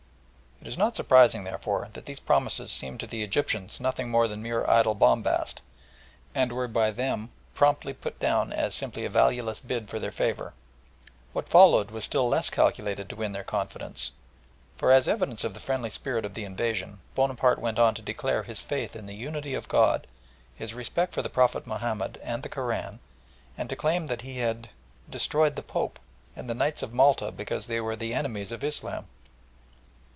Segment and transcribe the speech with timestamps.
[0.63, 4.43] It is not surprising, therefore, that these promises seemed to the Egyptians nothing more than
[4.43, 5.59] mere idle bombast,
[6.35, 10.53] and were by them promptly put down as simply a valueless bid for their favour.
[11.33, 14.11] What followed was still less calculated to win their confidence,
[14.77, 18.43] for, as evidence of the friendly spirit of the invasion, Bonaparte went on to declare
[18.43, 20.05] his faith in the unity of God,
[20.55, 22.99] his respect for the Prophet Mahomed and the Koran,
[23.57, 24.69] and to claim that he had
[25.09, 25.97] "destroyed the Pope"
[26.35, 29.07] and the Knights of Malta because they were the enemies of Islam.